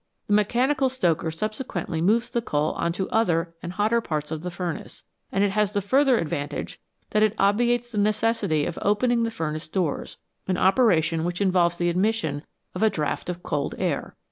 The 0.25 0.33
mechanical 0.33 0.89
stoker 0.89 1.29
subsequently 1.29 2.01
moves 2.01 2.31
the 2.31 2.41
coal 2.41 2.71
on 2.71 2.91
to 2.93 3.07
other 3.11 3.53
and 3.61 3.73
hotter 3.73 4.01
parts 4.01 4.31
of 4.31 4.41
the 4.41 4.49
furnace, 4.49 5.03
and 5.31 5.43
it 5.43 5.51
has 5.51 5.73
the 5.73 5.79
further 5.79 6.19
advan 6.19 6.49
tage 6.49 6.79
that 7.11 7.21
it 7.21 7.35
obviates 7.37 7.91
the 7.91 7.99
necessity 7.99 8.65
of 8.65 8.79
opening 8.81 9.21
the 9.21 9.29
furnace 9.29 9.67
doors 9.67 10.17
a 10.47 10.57
n 10.57 10.57
operation 10.57 11.23
which 11.23 11.39
involves 11.39 11.77
the 11.77 11.89
admission 11.91 12.43
of 12.73 12.81
a 12.81 12.89
draught 12.89 13.29
of 13.29 13.43
cold 13.43 13.75
air. 13.77 14.15